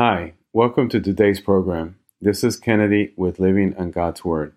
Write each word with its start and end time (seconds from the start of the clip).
Hi, 0.00 0.34
welcome 0.52 0.88
to 0.90 1.00
today's 1.00 1.40
program. 1.40 1.98
This 2.20 2.44
is 2.44 2.56
Kennedy 2.56 3.12
with 3.16 3.40
Living 3.40 3.74
on 3.76 3.90
God's 3.90 4.24
Word. 4.24 4.54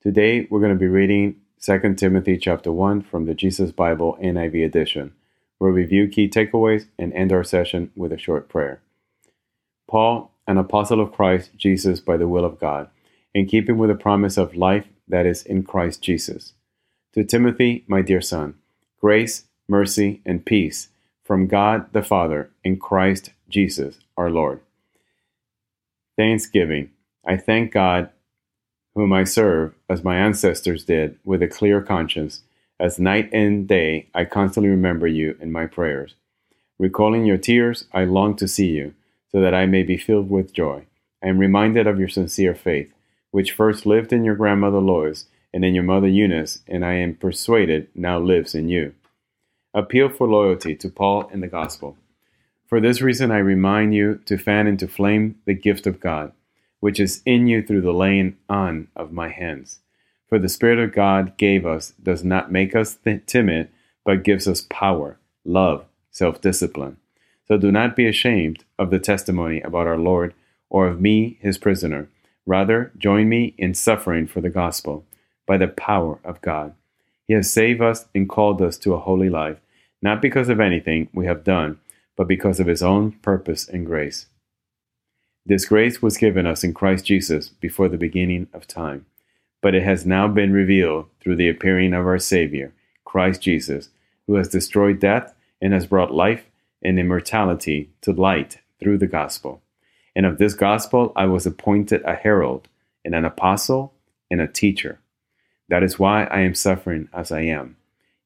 Today 0.00 0.48
we're 0.48 0.60
going 0.60 0.72
to 0.72 0.78
be 0.78 0.88
reading 0.88 1.42
2 1.60 1.94
Timothy 1.96 2.38
chapter 2.38 2.72
1 2.72 3.02
from 3.02 3.26
the 3.26 3.34
Jesus 3.34 3.70
Bible 3.70 4.16
NIV 4.18 4.64
edition. 4.64 5.12
We'll 5.58 5.72
review 5.72 6.08
key 6.08 6.26
takeaways 6.26 6.86
and 6.98 7.12
end 7.12 7.32
our 7.32 7.44
session 7.44 7.90
with 7.94 8.14
a 8.14 8.18
short 8.18 8.48
prayer. 8.48 8.80
Paul, 9.86 10.32
an 10.46 10.56
apostle 10.56 11.02
of 11.02 11.12
Christ 11.12 11.50
Jesus 11.54 12.00
by 12.00 12.16
the 12.16 12.26
will 12.26 12.46
of 12.46 12.58
God, 12.58 12.88
in 13.34 13.44
keeping 13.44 13.76
with 13.76 13.90
the 13.90 13.94
promise 13.94 14.38
of 14.38 14.56
life 14.56 14.86
that 15.06 15.26
is 15.26 15.42
in 15.42 15.64
Christ 15.64 16.00
Jesus. 16.00 16.54
To 17.12 17.24
Timothy, 17.24 17.84
my 17.88 18.00
dear 18.00 18.22
son, 18.22 18.54
grace, 19.02 19.44
mercy, 19.68 20.22
and 20.24 20.46
peace 20.46 20.88
from 21.24 21.46
God 21.46 21.92
the 21.92 22.02
Father 22.02 22.48
in 22.64 22.78
Christ 22.78 23.32
Jesus 23.50 23.98
our 24.16 24.30
Lord. 24.30 24.62
Thanksgiving. 26.18 26.90
I 27.24 27.36
thank 27.36 27.70
God, 27.70 28.10
whom 28.96 29.12
I 29.12 29.22
serve, 29.22 29.74
as 29.88 30.02
my 30.02 30.16
ancestors 30.16 30.84
did, 30.84 31.16
with 31.24 31.42
a 31.42 31.46
clear 31.46 31.80
conscience, 31.80 32.42
as 32.80 32.98
night 32.98 33.30
and 33.32 33.68
day 33.68 34.08
I 34.12 34.24
constantly 34.24 34.68
remember 34.68 35.06
you 35.06 35.36
in 35.40 35.52
my 35.52 35.66
prayers. 35.66 36.16
Recalling 36.76 37.24
your 37.24 37.38
tears, 37.38 37.84
I 37.92 38.04
long 38.04 38.34
to 38.36 38.48
see 38.48 38.66
you, 38.66 38.94
so 39.30 39.40
that 39.40 39.54
I 39.54 39.66
may 39.66 39.84
be 39.84 39.96
filled 39.96 40.28
with 40.28 40.52
joy. 40.52 40.86
I 41.22 41.28
am 41.28 41.38
reminded 41.38 41.86
of 41.86 42.00
your 42.00 42.08
sincere 42.08 42.54
faith, 42.54 42.92
which 43.30 43.52
first 43.52 43.86
lived 43.86 44.12
in 44.12 44.24
your 44.24 44.34
grandmother 44.34 44.80
Lois 44.80 45.26
and 45.54 45.64
in 45.64 45.72
your 45.72 45.84
mother 45.84 46.08
Eunice, 46.08 46.58
and 46.66 46.84
I 46.84 46.94
am 46.94 47.14
persuaded 47.14 47.88
now 47.94 48.18
lives 48.18 48.56
in 48.56 48.68
you. 48.68 48.92
Appeal 49.72 50.08
for 50.08 50.26
loyalty 50.26 50.74
to 50.74 50.88
Paul 50.88 51.28
in 51.32 51.40
the 51.40 51.46
Gospel. 51.46 51.96
For 52.68 52.82
this 52.82 53.00
reason, 53.00 53.30
I 53.30 53.38
remind 53.38 53.94
you 53.94 54.20
to 54.26 54.36
fan 54.36 54.66
into 54.66 54.86
flame 54.86 55.36
the 55.46 55.54
gift 55.54 55.86
of 55.86 56.00
God, 56.00 56.32
which 56.80 57.00
is 57.00 57.22
in 57.24 57.46
you 57.46 57.62
through 57.62 57.80
the 57.80 57.94
laying 57.94 58.36
on 58.46 58.88
of 58.94 59.10
my 59.10 59.30
hands. 59.30 59.80
For 60.28 60.38
the 60.38 60.50
Spirit 60.50 60.78
of 60.78 60.92
God 60.92 61.34
gave 61.38 61.64
us 61.64 61.94
does 62.02 62.22
not 62.22 62.52
make 62.52 62.76
us 62.76 62.96
th- 62.96 63.22
timid, 63.24 63.70
but 64.04 64.22
gives 64.22 64.46
us 64.46 64.66
power, 64.68 65.18
love, 65.46 65.86
self 66.10 66.42
discipline. 66.42 66.98
So 67.46 67.56
do 67.56 67.72
not 67.72 67.96
be 67.96 68.06
ashamed 68.06 68.64
of 68.78 68.90
the 68.90 68.98
testimony 68.98 69.62
about 69.62 69.86
our 69.86 69.96
Lord 69.96 70.34
or 70.68 70.88
of 70.88 71.00
me, 71.00 71.38
his 71.40 71.56
prisoner. 71.56 72.10
Rather, 72.44 72.92
join 72.98 73.30
me 73.30 73.54
in 73.56 73.72
suffering 73.72 74.26
for 74.26 74.42
the 74.42 74.50
gospel 74.50 75.06
by 75.46 75.56
the 75.56 75.68
power 75.68 76.18
of 76.22 76.42
God. 76.42 76.74
He 77.26 77.32
has 77.32 77.50
saved 77.50 77.80
us 77.80 78.04
and 78.14 78.28
called 78.28 78.60
us 78.60 78.76
to 78.78 78.92
a 78.92 79.00
holy 79.00 79.30
life, 79.30 79.56
not 80.02 80.20
because 80.20 80.50
of 80.50 80.60
anything 80.60 81.08
we 81.14 81.24
have 81.24 81.44
done 81.44 81.78
but 82.18 82.26
because 82.26 82.58
of 82.58 82.66
his 82.66 82.82
own 82.82 83.12
purpose 83.12 83.68
and 83.68 83.86
grace. 83.86 84.26
This 85.46 85.64
grace 85.64 86.02
was 86.02 86.18
given 86.18 86.46
us 86.46 86.64
in 86.64 86.74
Christ 86.74 87.06
Jesus 87.06 87.48
before 87.48 87.88
the 87.88 87.96
beginning 87.96 88.48
of 88.52 88.66
time, 88.66 89.06
but 89.62 89.74
it 89.74 89.84
has 89.84 90.04
now 90.04 90.26
been 90.26 90.52
revealed 90.52 91.06
through 91.20 91.36
the 91.36 91.48
appearing 91.48 91.94
of 91.94 92.04
our 92.04 92.18
Savior, 92.18 92.74
Christ 93.04 93.40
Jesus, 93.40 93.88
who 94.26 94.34
has 94.34 94.48
destroyed 94.48 94.98
death 94.98 95.32
and 95.62 95.72
has 95.72 95.86
brought 95.86 96.12
life 96.12 96.44
and 96.82 96.98
immortality 96.98 97.88
to 98.02 98.12
light 98.12 98.58
through 98.80 98.98
the 98.98 99.06
gospel. 99.06 99.62
And 100.16 100.26
of 100.26 100.38
this 100.38 100.54
gospel 100.54 101.12
I 101.14 101.26
was 101.26 101.46
appointed 101.46 102.02
a 102.04 102.16
herald, 102.16 102.68
and 103.04 103.14
an 103.14 103.24
apostle, 103.24 103.94
and 104.28 104.40
a 104.40 104.48
teacher. 104.48 104.98
That 105.68 105.84
is 105.84 106.00
why 106.00 106.24
I 106.24 106.40
am 106.40 106.54
suffering 106.54 107.08
as 107.12 107.30
I 107.30 107.42
am. 107.42 107.76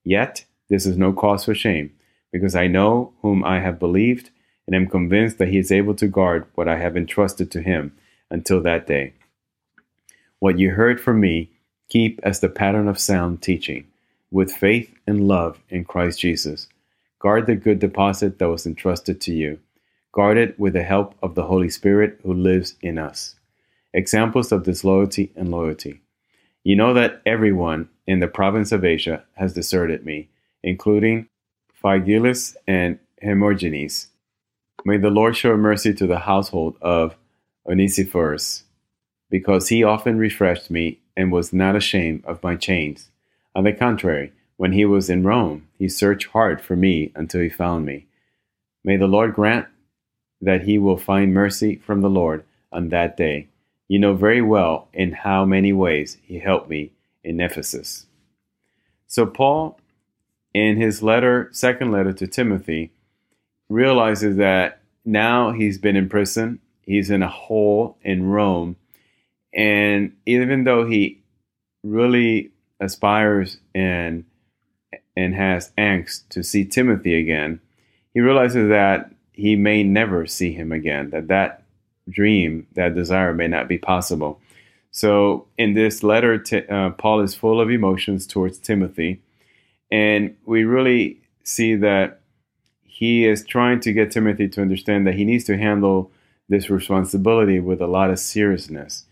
Yet 0.02 0.46
this 0.70 0.86
is 0.86 0.96
no 0.96 1.12
cause 1.12 1.44
for 1.44 1.54
shame 1.54 1.92
because 2.32 2.56
I 2.56 2.66
know 2.66 3.12
whom 3.22 3.44
I 3.44 3.60
have 3.60 3.78
believed 3.78 4.30
and 4.66 4.74
am 4.74 4.88
convinced 4.88 5.38
that 5.38 5.48
he 5.48 5.58
is 5.58 5.70
able 5.70 5.94
to 5.94 6.08
guard 6.08 6.46
what 6.54 6.68
I 6.68 6.78
have 6.78 6.96
entrusted 6.96 7.50
to 7.52 7.62
him 7.62 7.94
until 8.30 8.60
that 8.62 8.86
day. 8.86 9.12
What 10.38 10.58
you 10.58 10.70
heard 10.70 11.00
from 11.00 11.20
me, 11.20 11.50
keep 11.88 12.18
as 12.22 12.40
the 12.40 12.48
pattern 12.48 12.88
of 12.88 12.98
sound 12.98 13.42
teaching, 13.42 13.86
with 14.30 14.50
faith 14.50 14.92
and 15.06 15.28
love 15.28 15.60
in 15.68 15.84
Christ 15.84 16.20
Jesus. 16.20 16.68
Guard 17.18 17.46
the 17.46 17.54
good 17.54 17.78
deposit 17.78 18.38
that 18.38 18.48
was 18.48 18.66
entrusted 18.66 19.20
to 19.20 19.32
you. 19.32 19.60
Guard 20.10 20.38
it 20.38 20.58
with 20.58 20.72
the 20.72 20.82
help 20.82 21.14
of 21.22 21.34
the 21.34 21.44
Holy 21.44 21.68
Spirit 21.68 22.18
who 22.22 22.32
lives 22.32 22.74
in 22.80 22.98
us. 22.98 23.36
Examples 23.94 24.52
of 24.52 24.64
disloyalty 24.64 25.32
and 25.36 25.50
loyalty. 25.50 26.00
You 26.64 26.76
know 26.76 26.94
that 26.94 27.20
everyone 27.26 27.88
in 28.06 28.20
the 28.20 28.28
province 28.28 28.72
of 28.72 28.84
Asia 28.84 29.24
has 29.34 29.52
deserted 29.52 30.04
me, 30.04 30.30
including 30.62 31.28
Phygelus 31.82 32.56
and 32.66 32.98
Hermogenes. 33.22 34.08
May 34.84 34.98
the 34.98 35.10
Lord 35.10 35.36
show 35.36 35.56
mercy 35.56 35.92
to 35.94 36.06
the 36.06 36.20
household 36.20 36.76
of 36.80 37.16
Onesiphorus, 37.66 38.64
because 39.30 39.68
he 39.68 39.84
often 39.84 40.18
refreshed 40.18 40.70
me 40.70 41.00
and 41.16 41.30
was 41.30 41.52
not 41.52 41.76
ashamed 41.76 42.24
of 42.24 42.42
my 42.42 42.56
chains. 42.56 43.10
On 43.54 43.64
the 43.64 43.72
contrary, 43.72 44.32
when 44.56 44.72
he 44.72 44.84
was 44.84 45.10
in 45.10 45.22
Rome, 45.22 45.68
he 45.78 45.88
searched 45.88 46.28
hard 46.28 46.60
for 46.60 46.76
me 46.76 47.12
until 47.14 47.40
he 47.40 47.48
found 47.48 47.84
me. 47.84 48.06
May 48.84 48.96
the 48.96 49.06
Lord 49.06 49.34
grant 49.34 49.66
that 50.40 50.62
he 50.62 50.78
will 50.78 50.96
find 50.96 51.34
mercy 51.34 51.76
from 51.76 52.00
the 52.00 52.10
Lord 52.10 52.44
on 52.72 52.88
that 52.88 53.16
day. 53.16 53.48
You 53.88 53.98
know 53.98 54.14
very 54.14 54.42
well 54.42 54.88
in 54.92 55.12
how 55.12 55.44
many 55.44 55.72
ways 55.72 56.18
he 56.22 56.38
helped 56.38 56.68
me 56.68 56.92
in 57.22 57.40
Ephesus. 57.40 58.06
So 59.06 59.26
Paul 59.26 59.78
in 60.54 60.76
his 60.76 61.02
letter, 61.02 61.48
second 61.52 61.92
letter 61.92 62.12
to 62.12 62.26
Timothy, 62.26 62.92
realizes 63.68 64.36
that 64.36 64.82
now 65.04 65.52
he's 65.52 65.78
been 65.78 65.96
in 65.96 66.08
prison, 66.08 66.60
he's 66.82 67.10
in 67.10 67.22
a 67.22 67.28
hole 67.28 67.96
in 68.02 68.24
Rome, 68.26 68.76
and 69.54 70.14
even 70.26 70.64
though 70.64 70.86
he 70.86 71.22
really 71.82 72.50
aspires 72.80 73.58
and 73.74 74.24
and 75.16 75.34
has 75.34 75.72
angst 75.76 76.28
to 76.30 76.42
see 76.42 76.64
Timothy 76.64 77.14
again, 77.16 77.60
he 78.14 78.20
realizes 78.20 78.68
that 78.70 79.12
he 79.32 79.56
may 79.56 79.82
never 79.82 80.26
see 80.26 80.52
him 80.52 80.72
again. 80.72 81.10
That 81.10 81.28
that 81.28 81.64
dream, 82.08 82.66
that 82.74 82.94
desire, 82.94 83.34
may 83.34 83.48
not 83.48 83.68
be 83.68 83.78
possible. 83.78 84.40
So, 84.90 85.46
in 85.56 85.74
this 85.74 86.02
letter, 86.02 86.42
uh, 86.70 86.90
Paul 86.90 87.20
is 87.20 87.34
full 87.34 87.60
of 87.60 87.70
emotions 87.70 88.26
towards 88.26 88.58
Timothy 88.58 89.22
and 89.92 90.34
we 90.46 90.64
really 90.64 91.20
see 91.44 91.76
that 91.76 92.20
he 92.82 93.26
is 93.26 93.44
trying 93.44 93.78
to 93.80 93.92
get 93.92 94.10
Timothy 94.10 94.48
to 94.48 94.62
understand 94.62 95.06
that 95.06 95.14
he 95.14 95.24
needs 95.26 95.44
to 95.44 95.58
handle 95.58 96.10
this 96.48 96.70
responsibility 96.70 97.60
with 97.60 97.82
a 97.82 97.86
lot 97.86 98.08
of 98.08 98.18
seriousness. 98.18 99.04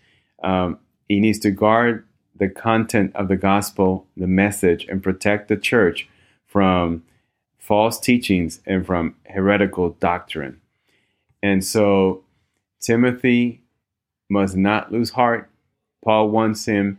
Um, 0.42 0.78
he 1.06 1.20
needs 1.20 1.38
to 1.40 1.50
guard 1.50 2.06
the 2.34 2.48
content 2.48 3.14
of 3.14 3.28
the 3.28 3.36
gospel, 3.36 4.06
the 4.16 4.26
message, 4.26 4.86
and 4.88 5.02
protect 5.02 5.48
the 5.48 5.56
church 5.58 6.08
from 6.46 7.04
false 7.58 8.00
teachings 8.00 8.60
and 8.64 8.86
from 8.86 9.16
heretical 9.26 9.90
doctrine. 10.00 10.62
And 11.42 11.62
so 11.62 12.24
Timothy 12.80 13.60
must 14.30 14.56
not 14.56 14.92
lose 14.92 15.10
heart. 15.10 15.50
Paul 16.02 16.30
wants 16.30 16.64
him 16.64 16.98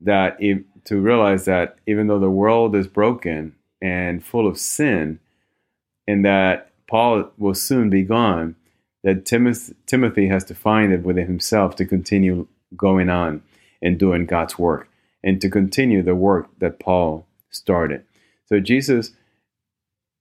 that 0.00 0.36
if, 0.40 0.62
to 0.84 1.00
realize 1.00 1.44
that 1.44 1.76
even 1.86 2.06
though 2.06 2.18
the 2.18 2.30
world 2.30 2.74
is 2.74 2.86
broken 2.86 3.54
and 3.82 4.24
full 4.24 4.46
of 4.46 4.58
sin, 4.58 5.20
and 6.06 6.24
that 6.24 6.70
Paul 6.88 7.30
will 7.36 7.54
soon 7.54 7.90
be 7.90 8.02
gone, 8.02 8.56
that 9.04 9.24
Timoth- 9.24 9.74
Timothy 9.86 10.28
has 10.28 10.44
to 10.44 10.54
find 10.54 10.92
it 10.92 11.02
within 11.02 11.26
himself 11.26 11.76
to 11.76 11.84
continue 11.84 12.46
going 12.76 13.08
on 13.08 13.42
and 13.82 13.98
doing 13.98 14.26
God's 14.26 14.58
work 14.58 14.88
and 15.22 15.40
to 15.40 15.50
continue 15.50 16.02
the 16.02 16.14
work 16.14 16.48
that 16.58 16.80
Paul 16.80 17.26
started. 17.50 18.04
So 18.46 18.60
Jesus 18.60 19.12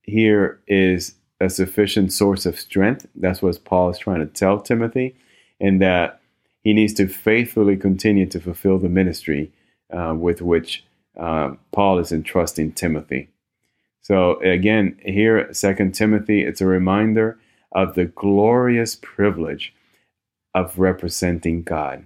here 0.03 0.59
is 0.67 1.15
a 1.39 1.49
sufficient 1.49 2.11
source 2.13 2.45
of 2.45 2.59
strength. 2.59 3.07
That's 3.15 3.41
what 3.41 3.63
Paul 3.63 3.89
is 3.89 3.99
trying 3.99 4.19
to 4.19 4.25
tell 4.25 4.59
Timothy, 4.59 5.15
and 5.59 5.81
that 5.81 6.21
he 6.61 6.73
needs 6.73 6.93
to 6.95 7.07
faithfully 7.07 7.77
continue 7.77 8.25
to 8.27 8.39
fulfill 8.39 8.79
the 8.79 8.89
ministry 8.89 9.51
uh, 9.91 10.13
with 10.17 10.41
which 10.41 10.85
uh, 11.17 11.51
Paul 11.71 11.99
is 11.99 12.11
entrusting 12.11 12.73
Timothy. 12.73 13.29
So 14.01 14.39
again, 14.41 14.97
here, 15.03 15.53
Second 15.53 15.93
Timothy, 15.93 16.43
it's 16.43 16.61
a 16.61 16.65
reminder 16.65 17.39
of 17.71 17.95
the 17.95 18.05
glorious 18.05 18.95
privilege 18.95 19.73
of 20.55 20.79
representing 20.79 21.63
God. 21.63 22.05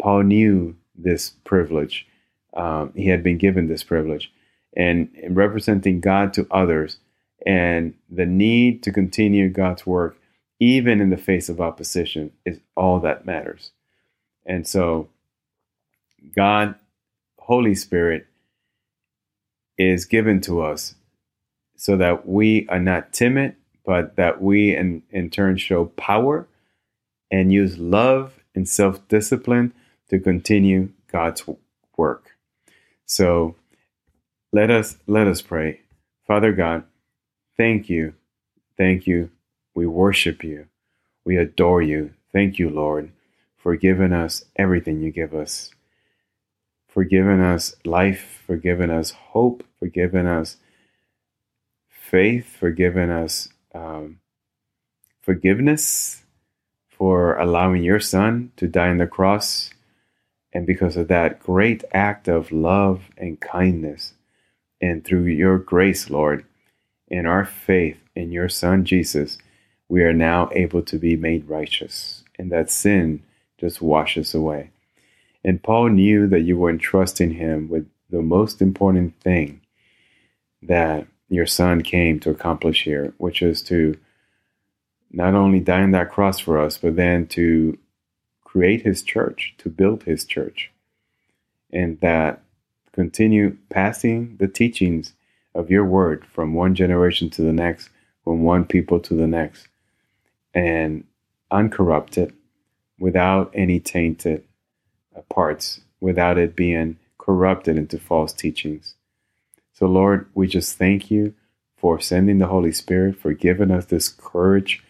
Paul 0.00 0.24
knew 0.24 0.76
this 0.96 1.30
privilege. 1.44 2.06
Um, 2.54 2.92
he 2.96 3.08
had 3.08 3.22
been 3.22 3.38
given 3.38 3.68
this 3.68 3.84
privilege, 3.84 4.32
and 4.76 5.08
representing 5.28 6.00
God 6.00 6.32
to 6.34 6.46
others, 6.50 6.98
and 7.46 7.94
the 8.10 8.26
need 8.26 8.82
to 8.82 8.92
continue 8.92 9.48
God's 9.48 9.86
work, 9.86 10.18
even 10.58 11.00
in 11.00 11.10
the 11.10 11.16
face 11.16 11.48
of 11.48 11.60
opposition, 11.60 12.32
is 12.44 12.58
all 12.76 12.98
that 13.00 13.26
matters. 13.26 13.70
And 14.44 14.66
so, 14.66 15.08
God 16.34 16.74
Holy 17.46 17.76
Spirit 17.76 18.26
is 19.78 20.04
given 20.04 20.40
to 20.40 20.60
us 20.62 20.96
so 21.76 21.96
that 21.96 22.26
we 22.26 22.66
are 22.68 22.80
not 22.80 23.12
timid, 23.12 23.54
but 23.84 24.16
that 24.16 24.42
we 24.42 24.74
in, 24.74 25.04
in 25.10 25.30
turn 25.30 25.56
show 25.56 25.84
power 25.84 26.48
and 27.30 27.52
use 27.52 27.78
love 27.78 28.40
and 28.56 28.68
self 28.68 29.06
discipline 29.06 29.72
to 30.10 30.18
continue 30.18 30.88
God's 31.06 31.44
work. 31.96 32.32
So 33.04 33.54
let 34.52 34.68
us 34.68 34.98
let 35.06 35.28
us 35.28 35.40
pray. 35.40 35.82
Father 36.26 36.52
God, 36.52 36.82
thank 37.56 37.88
you. 37.88 38.14
Thank 38.76 39.06
you. 39.06 39.30
We 39.72 39.86
worship 39.86 40.42
you. 40.42 40.66
We 41.24 41.36
adore 41.36 41.80
you. 41.80 42.14
Thank 42.32 42.58
you, 42.58 42.70
Lord, 42.70 43.12
for 43.56 43.76
giving 43.76 44.12
us 44.12 44.44
everything 44.56 45.00
you 45.00 45.12
give 45.12 45.32
us. 45.32 45.70
For 46.96 47.04
giving 47.04 47.42
us 47.42 47.76
life, 47.84 48.42
for 48.46 48.56
giving 48.56 48.88
us 48.88 49.10
hope, 49.10 49.62
for 49.78 49.86
giving 49.86 50.26
us 50.26 50.56
faith, 51.90 52.56
for 52.56 52.70
giving 52.70 53.10
us 53.10 53.50
um, 53.74 54.20
forgiveness, 55.20 56.22
for 56.88 57.36
allowing 57.36 57.82
your 57.82 58.00
son 58.00 58.50
to 58.56 58.66
die 58.66 58.88
on 58.88 58.96
the 58.96 59.06
cross. 59.06 59.68
And 60.54 60.66
because 60.66 60.96
of 60.96 61.08
that 61.08 61.38
great 61.38 61.84
act 61.92 62.28
of 62.28 62.50
love 62.50 63.10
and 63.18 63.38
kindness, 63.38 64.14
and 64.80 65.04
through 65.04 65.24
your 65.24 65.58
grace, 65.58 66.08
Lord, 66.08 66.46
in 67.08 67.26
our 67.26 67.44
faith 67.44 67.98
in 68.14 68.32
your 68.32 68.48
Son 68.48 68.86
Jesus, 68.86 69.36
we 69.86 70.02
are 70.02 70.14
now 70.14 70.48
able 70.52 70.80
to 70.84 70.98
be 70.98 71.14
made 71.14 71.46
righteous, 71.46 72.24
and 72.38 72.50
that 72.52 72.70
sin 72.70 73.22
just 73.60 73.82
washes 73.82 74.34
away. 74.34 74.70
And 75.46 75.62
Paul 75.62 75.90
knew 75.90 76.26
that 76.26 76.40
you 76.40 76.58
were 76.58 76.70
entrusting 76.70 77.30
him 77.30 77.68
with 77.68 77.88
the 78.10 78.20
most 78.20 78.60
important 78.60 79.18
thing 79.20 79.60
that 80.60 81.06
your 81.28 81.46
Son 81.46 81.82
came 81.82 82.18
to 82.20 82.30
accomplish 82.30 82.82
here, 82.82 83.14
which 83.18 83.42
is 83.42 83.62
to 83.62 83.96
not 85.12 85.34
only 85.34 85.60
die 85.60 85.82
on 85.82 85.92
that 85.92 86.10
cross 86.10 86.40
for 86.40 86.58
us, 86.58 86.78
but 86.78 86.96
then 86.96 87.28
to 87.28 87.78
create 88.42 88.82
his 88.82 89.04
church, 89.04 89.54
to 89.58 89.70
build 89.70 90.02
his 90.02 90.24
church. 90.24 90.72
And 91.72 92.00
that 92.00 92.42
continue 92.90 93.56
passing 93.70 94.38
the 94.38 94.48
teachings 94.48 95.12
of 95.54 95.70
your 95.70 95.84
word 95.84 96.26
from 96.26 96.54
one 96.54 96.74
generation 96.74 97.30
to 97.30 97.42
the 97.42 97.52
next, 97.52 97.90
from 98.24 98.42
one 98.42 98.64
people 98.64 98.98
to 98.98 99.14
the 99.14 99.28
next, 99.28 99.68
and 100.52 101.04
uncorrupted, 101.52 102.34
without 102.98 103.52
any 103.54 103.78
tainted 103.78 104.42
parts, 105.22 105.80
without 106.00 106.38
it 106.38 106.56
being 106.56 106.98
corrupted 107.18 107.76
into 107.76 107.98
false 107.98 108.32
teachings. 108.32 108.94
So, 109.72 109.86
Lord, 109.86 110.28
we 110.34 110.46
just 110.46 110.78
thank 110.78 111.10
you 111.10 111.34
for 111.76 112.00
sending 112.00 112.38
the 112.38 112.46
Holy 112.46 112.72
Spirit, 112.72 113.18
for 113.18 113.32
giving 113.32 113.70
us 113.70 113.86
this 113.86 114.08
courage 114.08 114.82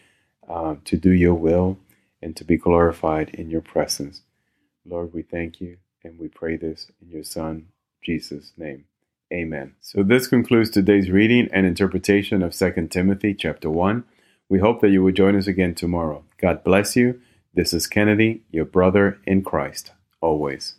uh, 0.49 0.77
to 0.85 0.97
do 0.97 1.11
your 1.11 1.35
will 1.35 1.79
and 2.23 2.37
to 2.37 2.45
be 2.45 2.57
glorified 2.57 3.31
in 3.31 3.51
your 3.51 3.61
presence. 3.61 4.23
Lord, 4.85 5.13
we 5.13 5.23
thank 5.23 5.61
you 5.61 5.79
and 6.05 6.19
we 6.19 6.29
pray 6.29 6.57
this 6.57 6.91
in 7.03 7.11
your 7.11 7.25
Son, 7.25 7.67
Jesus' 8.03 8.53
name. 8.57 8.85
Amen. 9.33 9.75
So 9.81 10.05
this 10.05 10.29
concludes 10.29 10.71
today's 10.71 11.11
reading 11.11 11.49
and 11.53 11.67
interpretation 11.67 12.43
of 12.43 12.55
2 12.55 12.89
Timothy 12.89 13.35
chapter 13.35 13.69
1. 13.69 14.05
We 14.49 14.61
hope 14.61 14.81
that 14.81 14.91
you 14.91 15.03
will 15.03 15.13
join 15.13 15.35
us 15.35 15.49
again 15.49 15.75
tomorrow. 15.75 16.23
God 16.39 16.63
bless 16.63 16.95
you. 16.95 17.21
This 17.53 17.73
is 17.73 17.89
Kennedy, 17.89 18.43
your 18.53 18.65
brother 18.65 19.19
in 19.25 19.43
Christ, 19.43 19.91
always. 20.27 20.75